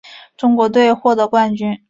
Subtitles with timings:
[0.35, 1.77] 中国队获得冠军。